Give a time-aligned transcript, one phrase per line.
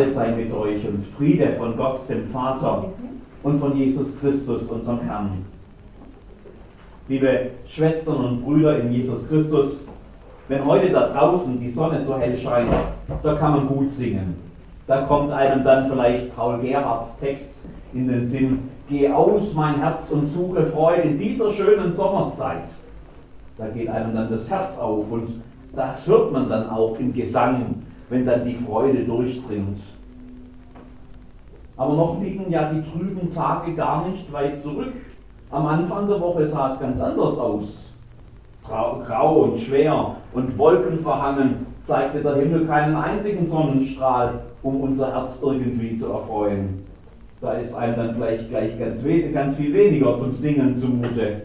[0.00, 2.86] Gnade sei mit euch und Friede von Gott, dem Vater
[3.42, 5.44] und von Jesus Christus, unserem Herrn.
[7.08, 9.84] Liebe Schwestern und Brüder in Jesus Christus,
[10.48, 12.72] wenn heute da draußen die Sonne so hell scheint,
[13.22, 14.36] da kann man gut singen.
[14.86, 17.50] Da kommt einem dann vielleicht Paul Gerhards Text
[17.92, 22.64] in den Sinn, Geh aus, mein Herz, und suche Freude in dieser schönen Sommerszeit.
[23.56, 25.42] Da geht einem dann das Herz auf und
[25.76, 29.78] das hört man dann auch im Gesang, wenn dann die Freude durchdringt.
[31.76, 34.92] Aber noch liegen ja die trüben Tage gar nicht weit zurück.
[35.50, 37.82] Am Anfang der Woche sah es ganz anders aus.
[38.64, 45.96] Grau und schwer und wolkenverhangen zeigte der Himmel keinen einzigen Sonnenstrahl, um unser Herz irgendwie
[45.98, 46.84] zu erfreuen.
[47.40, 49.02] Da ist einem dann vielleicht gleich ganz,
[49.32, 51.42] ganz viel weniger zum Singen zumute.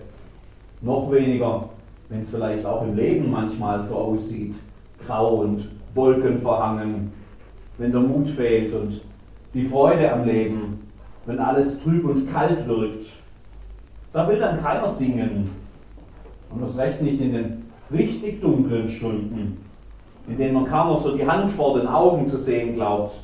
[0.82, 1.70] Noch weniger,
[2.10, 4.54] wenn es vielleicht auch im Leben manchmal so aussieht,
[5.08, 7.12] grau und wolkenverhangen,
[7.78, 9.02] wenn der Mut fehlt und
[9.54, 10.80] die Freude am Leben,
[11.26, 13.08] wenn alles trüb und kalt wirkt.
[14.14, 15.50] Da will dann keiner singen.
[16.50, 19.58] Und das recht nicht in den richtig dunklen Stunden,
[20.28, 23.20] in denen man kaum noch so die Hand vor den Augen zu sehen glaubt,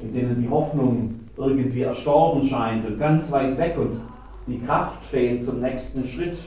[0.00, 4.00] in denen die Hoffnung irgendwie erstorben scheint und ganz weit weg und
[4.46, 6.38] die Kraft fehlt zum nächsten Schritt.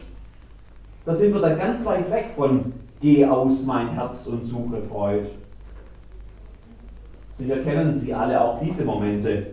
[1.05, 5.25] Da sind wir dann ganz weit weg von Geh aus mein Herz und suche Freud.
[7.37, 9.47] Sicher kennen Sie alle auch diese Momente.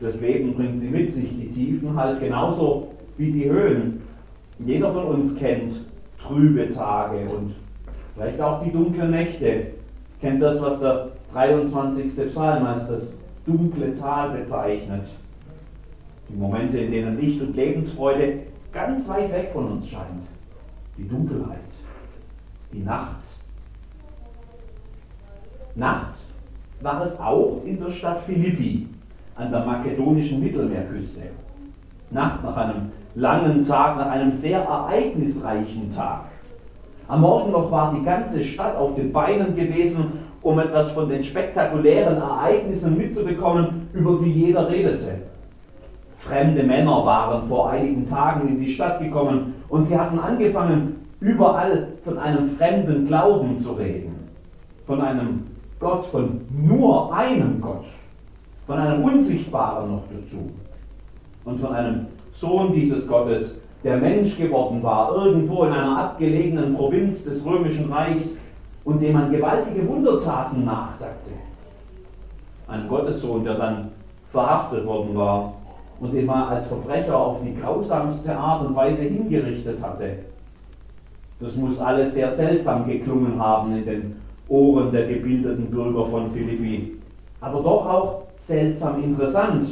[0.00, 4.02] Das Leben bringt sie mit sich, die Tiefen halt genauso wie die Höhen.
[4.58, 5.74] Jeder von uns kennt
[6.20, 7.54] trübe Tage und
[8.14, 9.68] vielleicht auch die dunklen Nächte.
[10.20, 12.16] Kennt das, was der 23.
[12.30, 13.12] Psalm als das
[13.46, 15.06] dunkle Tal bezeichnet.
[16.28, 18.40] Die Momente, in denen Licht und Lebensfreude
[18.72, 20.24] ganz weit weg von uns scheint.
[20.96, 21.58] Die Dunkelheit,
[22.72, 23.22] die Nacht.
[25.74, 26.18] Nacht
[26.80, 28.88] war es auch in der Stadt Philippi
[29.36, 31.22] an der makedonischen Mittelmeerküste.
[32.10, 36.24] Nacht nach einem langen Tag, nach einem sehr ereignisreichen Tag.
[37.06, 41.24] Am Morgen noch war die ganze Stadt auf den Beinen gewesen um etwas von den
[41.24, 45.18] spektakulären Ereignissen mitzubekommen, über die jeder redete.
[46.18, 51.88] Fremde Männer waren vor einigen Tagen in die Stadt gekommen und sie hatten angefangen, überall
[52.04, 54.14] von einem fremden Glauben zu reden.
[54.86, 55.44] Von einem
[55.78, 57.84] Gott, von nur einem Gott.
[58.66, 60.50] Von einem Unsichtbaren noch dazu.
[61.44, 67.24] Und von einem Sohn dieses Gottes, der Mensch geworden war, irgendwo in einer abgelegenen Provinz
[67.24, 68.36] des römischen Reichs,
[68.88, 71.32] und dem man gewaltige Wundertaten nachsagte.
[72.66, 73.90] Ein Gottessohn, der dann
[74.32, 75.52] verhaftet worden war
[76.00, 80.20] und den man als Verbrecher auf die grausamste Art und Weise hingerichtet hatte.
[81.40, 84.16] Das muss alles sehr seltsam geklungen haben in den
[84.48, 86.96] Ohren der gebildeten Bürger von Philippi,
[87.40, 89.68] aber doch auch seltsam interessant.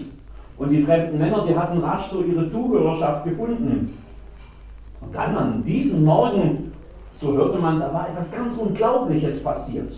[0.58, 3.98] Und die fremden Männer, die hatten rasch so ihre Zuhörerschaft gefunden.
[5.00, 6.72] Und dann an diesem Morgen
[7.20, 9.92] so hörte man, da war etwas ganz Unglaubliches passiert.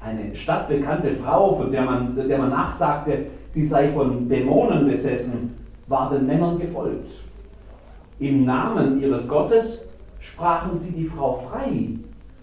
[0.00, 5.54] Eine stadtbekannte Frau, von der man, der man nachsagte, sie sei von Dämonen besessen,
[5.86, 7.10] war den Männern gefolgt.
[8.18, 9.80] Im Namen ihres Gottes
[10.22, 11.88] sprachen sie die Frau frei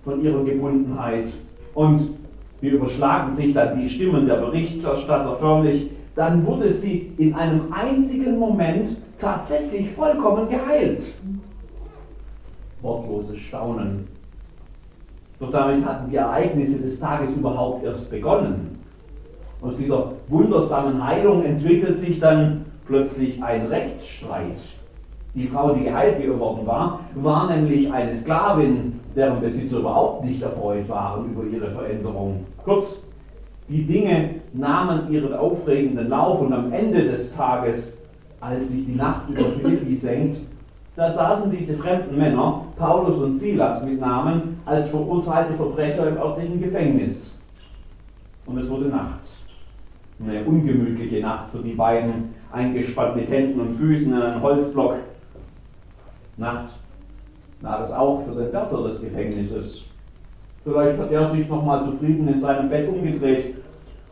[0.04, 1.28] von ihrer Gebundenheit.
[1.74, 2.16] Und
[2.62, 5.90] wir überschlagen sich dann die Stimmen der Berichterstatter förmlich.
[6.16, 11.04] Dann wurde sie in einem einzigen Moment tatsächlich vollkommen geheilt
[12.82, 14.08] wortloses Staunen.
[15.40, 18.80] Doch damit hatten die Ereignisse des Tages überhaupt erst begonnen.
[19.62, 24.58] Aus dieser wundersamen Heilung entwickelt sich dann plötzlich ein Rechtsstreit.
[25.36, 30.90] Die Frau, die geheilt geworden war, war nämlich eine Sklavin, deren Besitzer überhaupt nicht erfreut
[30.90, 32.46] waren über ihre Veränderung.
[32.64, 33.02] Kurz,
[33.68, 37.94] die Dinge nahmen ihren aufregenden Lauf und am Ende des Tages,
[38.42, 40.38] als sich die Nacht über Philippi senkt,
[40.96, 46.60] da saßen diese fremden Männer, Paulus und Silas mit Namen, als verurteilte Verbrecher im örtlichen
[46.60, 47.32] Gefängnis.
[48.46, 49.20] Und es wurde Nacht.
[50.22, 54.96] Eine ungemütliche Nacht für die beiden, eingespannt mit Händen und Füßen in einen Holzblock.
[56.40, 56.70] Nacht
[57.62, 59.84] war es auch für den Wärter des Gefängnisses.
[60.64, 63.56] Vielleicht hat er sich nochmal zufrieden in seinem Bett umgedreht,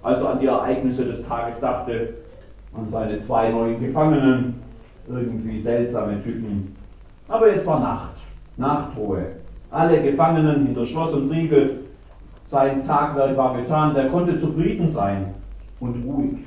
[0.04, 2.14] als er an die Ereignisse des Tages dachte,
[2.76, 4.56] an seine zwei neuen Gefangenen,
[5.08, 6.76] irgendwie seltsame Typen,
[7.30, 8.16] aber jetzt war Nacht,
[8.58, 9.28] Nachtruhe.
[9.72, 11.86] Alle Gefangenen hinter Schloss und Riegel,
[12.48, 15.34] sein Tagwerk war getan, der konnte zufrieden sein
[15.80, 16.38] und ruhig.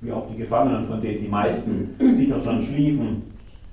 [0.00, 3.22] Wie auch die Gefangenen, von denen die meisten sicher schon schliefen,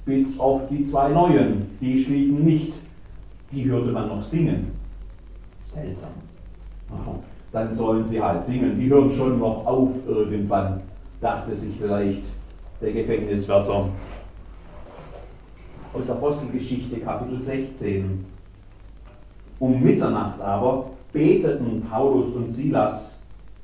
[0.05, 2.73] bis auf die zwei Neuen, die schliefen nicht.
[3.51, 4.71] Die hörte man noch singen.
[5.71, 6.09] Seltsam.
[7.51, 8.79] dann sollen sie halt singen.
[8.79, 10.81] Die hören schon noch auf irgendwann,
[11.21, 12.23] dachte sich vielleicht
[12.81, 13.89] der Gefängniswärter.
[15.93, 18.25] Aus Apostelgeschichte Kapitel 16.
[19.59, 23.11] Um Mitternacht aber beteten Paulus und Silas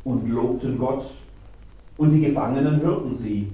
[0.03, 1.05] und lobten Gott,
[1.97, 3.51] und die Gefangenen hörten sie.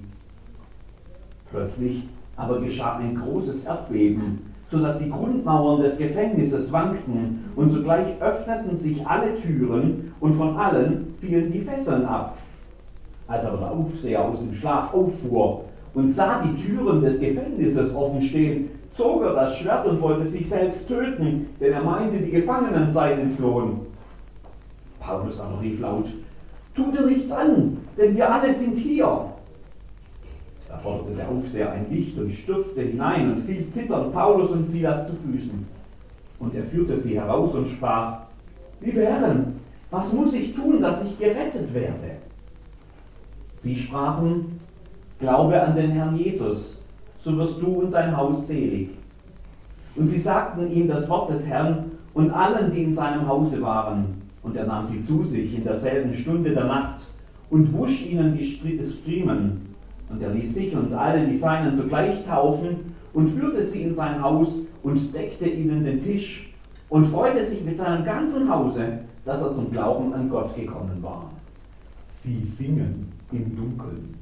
[1.50, 2.04] Plötzlich
[2.38, 9.06] aber geschah ein großes Erdbeben, sodass die Grundmauern des Gefängnisses wankten, und sogleich öffneten sich
[9.06, 12.38] alle Türen, und von allen fielen die Fesseln ab.
[13.28, 18.22] Als aber der Aufseher aus dem Schlaf auffuhr und sah die Türen des Gefängnisses offen
[18.22, 22.90] stehen, zog er das Schwert und wollte sich selbst töten, denn er meinte, die Gefangenen
[22.92, 23.82] seien entflohen.
[25.00, 26.06] Paulus aber rief laut,
[26.76, 29.26] tu dir nichts an, denn wir alle sind hier.
[30.68, 35.08] Da forderte der Aufseher ein Licht und stürzte hinein und fiel zitternd Paulus und Silas
[35.08, 35.66] zu Füßen.
[36.40, 38.22] Und er führte sie heraus und sprach,
[38.82, 39.60] Liebe Herren,
[39.90, 42.18] was muss ich tun, dass ich gerettet werde?
[43.62, 44.60] Sie sprachen,
[45.20, 46.84] Glaube an den Herrn Jesus,
[47.22, 48.90] so wirst du und dein Haus selig.
[49.96, 54.22] Und sie sagten ihm das Wort des Herrn und allen, die in seinem Hause waren.
[54.44, 57.02] Und er nahm sie zu sich in derselben Stunde der Nacht
[57.50, 59.75] und wusch ihnen die Striemen.
[60.10, 64.22] Und er ließ sich und alle die Seinen sogleich taufen und führte sie in sein
[64.22, 64.50] Haus
[64.84, 66.54] und deckte ihnen den Tisch
[66.90, 71.32] und freute sich mit seinem ganzen Hause, dass er zum Glauben an Gott gekommen war.
[72.24, 74.16] Sie singen im Dunkeln.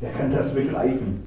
[0.00, 1.20] Wer kann das begreifen?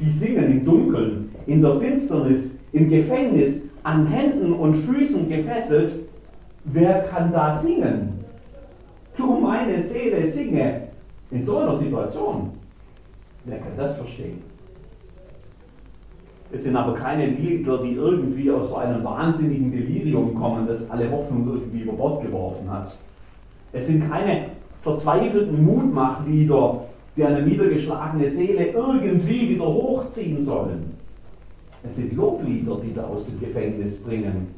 [0.00, 5.92] Die singen im Dunkeln, in der Finsternis, im Gefängnis, an Händen und Füßen gefesselt.
[6.64, 8.24] Wer kann da singen?
[9.16, 10.82] Du meine Seele singe
[11.30, 12.50] in so einer Situation.
[13.48, 14.42] Wer kann das verstehen?
[16.52, 21.10] Es sind aber keine Lieder, die irgendwie aus so einem wahnsinnigen Delirium kommen, das alle
[21.10, 22.96] Hoffnung irgendwie über Bord geworfen hat.
[23.72, 24.50] Es sind keine
[24.82, 26.84] verzweifelten Mutmachlieder,
[27.16, 30.94] die eine niedergeschlagene Seele irgendwie wieder hochziehen sollen.
[31.82, 34.48] Es sind Loblieder, die da aus dem Gefängnis bringen.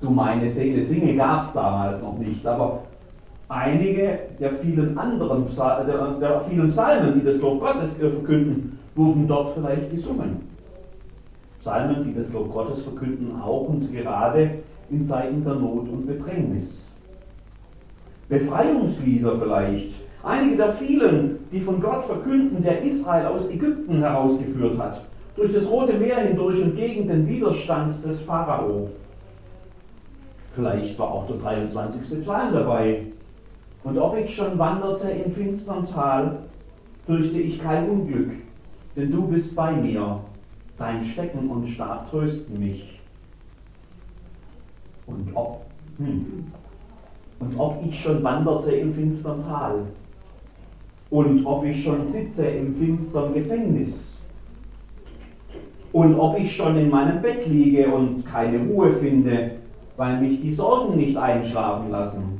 [0.00, 2.82] Du meine Seele singe gab es damals noch nicht, aber
[3.48, 9.28] einige der vielen anderen Psalmen, der, der vielen Psalmen, die das Lob Gottes verkünden, wurden
[9.28, 10.42] dort vielleicht gesungen.
[11.60, 14.50] Psalmen, die das Lob Gottes verkünden, auch und gerade
[14.90, 16.84] in Zeiten der Not und Bedrängnis.
[18.28, 25.02] Befreiungslieder vielleicht, einige der vielen, die von Gott verkünden, der Israel aus Ägypten herausgeführt hat,
[25.36, 28.90] durch das Rote Meer hindurch und gegen den Widerstand des Pharao.
[30.54, 32.22] Vielleicht war auch der 23.
[32.22, 33.02] Psalm dabei.
[33.84, 36.38] Und ob ich schon wanderte im finstern Tal,
[37.06, 38.32] fürchte ich kein Unglück,
[38.96, 40.20] denn du bist bei mir,
[40.76, 43.00] dein Stecken und Stab trösten mich.
[45.06, 45.62] Und ob,
[45.98, 46.46] hm,
[47.38, 49.84] und ob ich schon wanderte im finstern Tal,
[51.10, 54.16] und ob ich schon sitze im finstern Gefängnis,
[55.92, 59.52] und ob ich schon in meinem Bett liege und keine Ruhe finde,
[59.96, 62.35] weil mich die Sorgen nicht einschlafen lassen.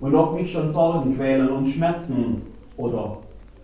[0.00, 2.42] Und ob mich schon Sorgen quälen und Schmerzen
[2.76, 3.18] oder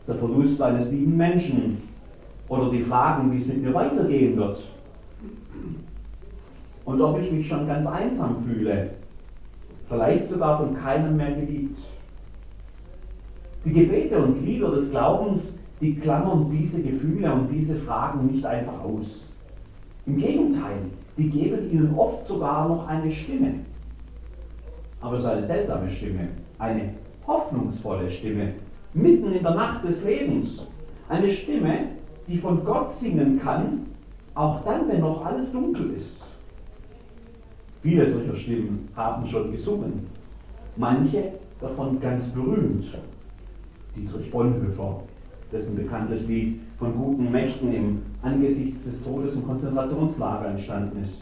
[0.07, 1.79] der Verlust eines lieben Menschen
[2.49, 4.63] oder die Fragen, wie es mit mir weitergehen wird.
[6.85, 8.91] Und ob ich mich schon ganz einsam fühle,
[9.89, 11.79] vielleicht sogar von keinem mehr geliebt.
[13.65, 18.79] Die Gebete und Lieder des Glaubens, die klammern diese Gefühle und diese Fragen nicht einfach
[18.85, 19.25] aus.
[20.05, 20.81] Im Gegenteil,
[21.17, 23.55] die geben ihnen oft sogar noch eine Stimme.
[25.05, 26.95] Aber es ist eine seltsame Stimme, eine
[27.27, 28.55] hoffnungsvolle Stimme,
[28.95, 30.63] mitten in der Nacht des Lebens.
[31.11, 31.89] Eine Stimme,
[32.27, 33.83] die von Gott singen kann,
[34.35, 36.17] auch dann, wenn noch alles dunkel ist.
[37.83, 40.07] Viele solcher Stimmen haben schon gesungen,
[40.77, 42.87] manche davon ganz berühmt.
[43.95, 45.03] Dietrich Bonhoeffer,
[45.53, 51.21] dessen bekanntes Lied von guten Mächten im angesichts des Todes im Konzentrationslager entstanden ist.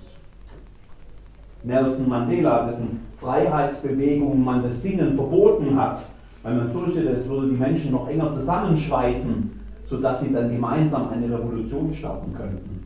[1.65, 6.05] Nelson Mandela, dessen Freiheitsbewegung man das Singen verboten hat,
[6.43, 9.51] weil man fürchtete, es würde die Menschen noch enger zusammenschweißen,
[9.89, 12.83] sodass sie dann gemeinsam eine Revolution starten könnten.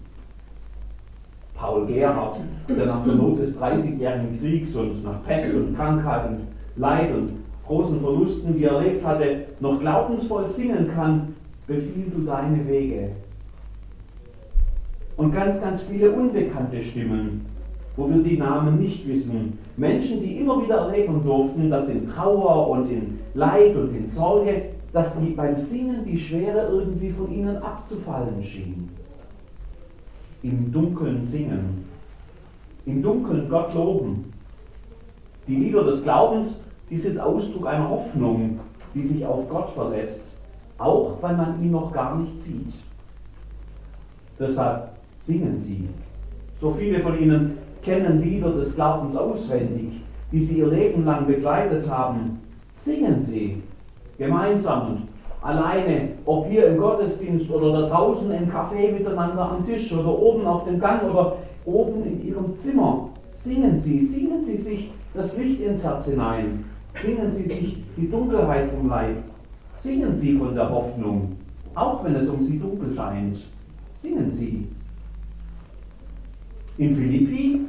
[1.54, 6.40] Paul Gerhardt, der nach der Not des Dreißigjährigen Kriegs und nach Pest und Krankheit und
[6.76, 7.30] Leid und
[7.66, 11.34] großen Verlusten, die er erlebt hatte, noch glaubensvoll singen kann,
[11.66, 13.10] befiehl du deine Wege.
[15.16, 17.46] Und ganz, ganz viele unbekannte Stimmen,
[17.96, 19.58] wo wir die Namen nicht wissen.
[19.76, 24.70] Menschen, die immer wieder erleben durften, dass in Trauer und in Leid und in Sorge,
[24.92, 28.88] dass die beim Singen die Schwere irgendwie von ihnen abzufallen schien.
[30.42, 31.84] Im Dunkeln singen,
[32.84, 34.32] im Dunkeln Gott loben,
[35.48, 36.60] Die Lieder des Glaubens,
[36.90, 38.58] die sind Ausdruck einer Hoffnung,
[38.94, 40.24] die sich auf Gott verlässt,
[40.78, 42.74] auch wenn man ihn noch gar nicht sieht.
[44.38, 44.90] Deshalb
[45.22, 45.88] singen sie.
[46.60, 50.02] So viele von ihnen kennen Lieder des Glaubens auswendig,
[50.32, 52.40] die sie ihr Leben lang begleitet haben.
[52.80, 53.62] Singen sie
[54.18, 55.02] gemeinsam und
[55.40, 60.46] alleine, ob hier im Gottesdienst oder da draußen im Café miteinander am Tisch oder oben
[60.46, 63.10] auf dem Gang oder oben in ihrem Zimmer.
[63.32, 66.64] Singen Sie, singen Sie sich das Licht ins Herz hinein.
[67.00, 69.18] Singen Sie sich die Dunkelheit vom Leib.
[69.78, 71.36] Singen Sie von der Hoffnung,
[71.76, 73.38] auch wenn es um Sie dunkel scheint.
[74.02, 74.66] Singen Sie.
[76.78, 77.60] In Philippi,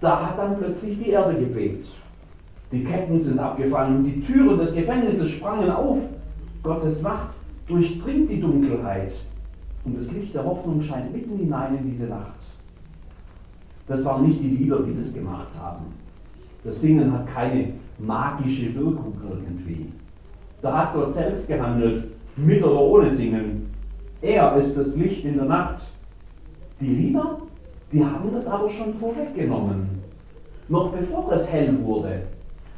[0.00, 1.88] da hat dann plötzlich die Erde gebebt.
[2.70, 5.98] Die Ketten sind abgefallen die Türen des Gefängnisses sprangen auf.
[6.62, 7.34] Gottes Macht
[7.66, 9.12] durchdringt die Dunkelheit
[9.84, 12.32] und das Licht der Hoffnung scheint mitten hinein in diese Nacht.
[13.86, 15.86] Das waren nicht die Lieder, die das gemacht haben.
[16.62, 19.86] Das Singen hat keine magische Wirkung irgendwie.
[20.60, 22.04] Da hat Gott selbst gehandelt,
[22.36, 23.70] mit oder ohne Singen.
[24.20, 25.82] Er ist das Licht in der Nacht.
[26.80, 27.38] Die Lieder,
[27.92, 29.88] die haben das aber schon vorweggenommen.
[30.68, 32.22] Noch bevor es hell wurde,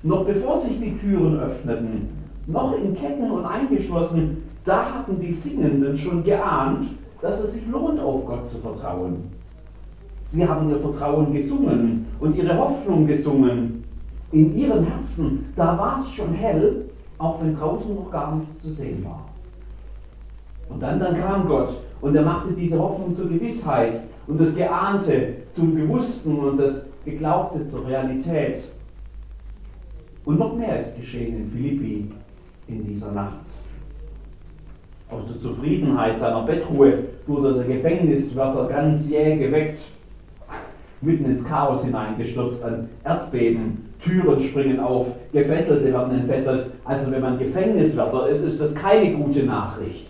[0.02, 2.08] noch bevor sich die Türen öffneten,
[2.46, 6.90] noch in Ketten und eingeschlossen, da hatten die Singenden schon geahnt,
[7.20, 9.24] dass es sich lohnt, auf Gott zu vertrauen.
[10.26, 13.84] Sie haben ihr Vertrauen gesungen und ihre Hoffnung gesungen.
[14.30, 16.84] In ihren Herzen, da war es schon hell,
[17.18, 19.26] auch wenn draußen noch gar nichts zu sehen war.
[20.68, 25.34] Und dann, dann kam Gott und er machte diese Hoffnung zur Gewissheit und das Geahnte
[25.54, 28.64] zum Bewussten und das Geglaubte zur Realität.
[30.24, 32.10] Und noch mehr ist geschehen in Philippi
[32.68, 33.44] in dieser Nacht.
[35.10, 39.80] Aus der Zufriedenheit seiner Bettruhe wurde der Gefängniswärter ganz jäh geweckt,
[41.00, 46.66] mitten ins Chaos hineingestürzt, ein Erdbeben, Türen springen auf, Gefesselte werden entfesselt.
[46.84, 50.09] Also wenn man Gefängniswärter ist, ist das keine gute Nachricht.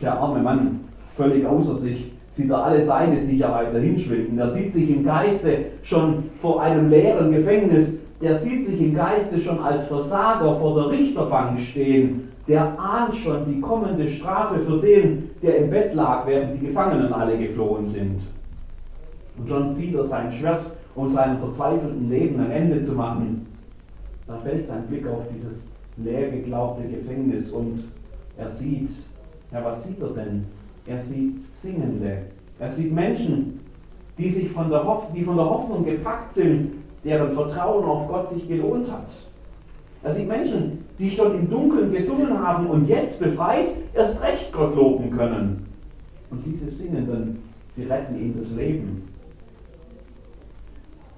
[0.00, 0.80] Der arme Mann,
[1.16, 4.38] völlig außer sich, sieht er alle seine Sicherheit dahinschwinden.
[4.38, 9.38] Er sieht sich im Geiste schon vor einem leeren Gefängnis der sieht sich im Geiste
[9.40, 15.30] schon als Versager vor der Richterbank stehen, der ahnt schon die kommende Strafe für den,
[15.42, 18.20] der im Bett lag, während die Gefangenen alle geflohen sind.
[19.36, 23.46] Und schon zieht er sein Schwert, um seinem verzweifelten Leben ein Ende zu machen.
[24.26, 27.84] Da fällt sein Blick auf dieses leer geglaubte Gefängnis und
[28.38, 28.90] er sieht,
[29.54, 30.44] ja was sieht er denn?
[30.86, 32.18] Er sieht Singende.
[32.58, 33.60] Er sieht Menschen,
[34.18, 34.84] die, sich von der
[35.14, 36.72] die von der Hoffnung gepackt sind,
[37.04, 39.10] deren Vertrauen auf Gott sich gelohnt hat.
[40.02, 44.74] Er sieht Menschen, die schon im Dunkeln gesungen haben und jetzt befreit erst recht Gott
[44.76, 45.66] loben können.
[46.30, 47.42] Und diese Singenden,
[47.76, 49.08] sie retten ihm das Leben.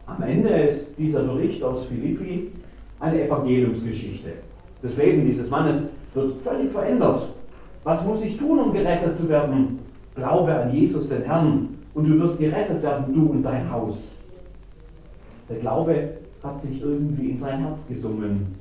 [0.07, 2.53] Am Ende ist dieser Bericht aus Philippi
[3.01, 4.35] eine Evangeliumsgeschichte.
[4.83, 5.83] Das Leben dieses Mannes
[6.15, 7.29] wird völlig verändert.
[7.87, 9.79] Was muss ich tun, um gerettet zu werden?
[10.17, 13.97] Glaube an Jesus, den Herrn, und du wirst gerettet werden, du und dein Haus.
[15.49, 18.57] Der Glaube hat sich irgendwie in sein Herz gesungen.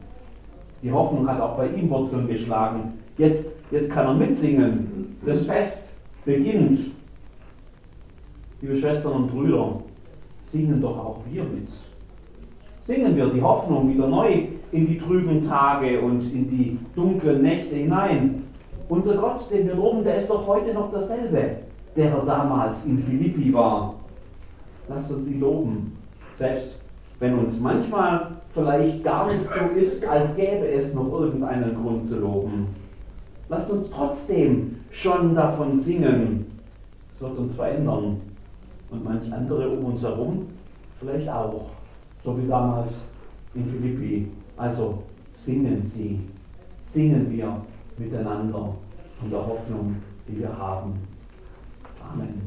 [0.84, 2.94] Die Hoffnung hat auch bei ihm Wurzeln geschlagen.
[3.18, 5.18] Jetzt, jetzt kann er mitsingen.
[5.26, 5.82] Das Fest
[6.24, 6.92] beginnt.
[8.62, 9.82] Liebe Schwestern und Brüder,
[10.50, 11.70] singen doch auch wir mit.
[12.86, 17.76] Singen wir die Hoffnung wieder neu in die trüben Tage und in die dunklen Nächte
[17.76, 18.45] hinein.
[18.88, 21.58] Unser Gott, den wir loben, der ist doch heute noch derselbe,
[21.96, 23.96] der er damals in Philippi war.
[24.88, 25.96] Lasst uns ihn loben
[26.38, 26.76] selbst
[27.20, 32.20] wenn uns manchmal vielleicht gar nicht so ist, als gäbe es noch irgendeinen Grund zu
[32.20, 32.68] loben.
[33.48, 36.46] Lasst uns trotzdem schon davon singen.
[37.14, 38.22] Es wird uns verändern.
[38.92, 40.48] Und manch andere um uns herum
[41.00, 41.68] vielleicht auch.
[42.24, 42.92] So wie damals
[43.54, 44.28] in Philippi.
[44.58, 45.04] Also
[45.44, 46.20] singen Sie.
[46.92, 47.62] Singen wir
[47.98, 48.76] miteinander
[49.20, 49.96] von der Hoffnung,
[50.28, 50.94] die wir haben.
[52.12, 52.45] Amen.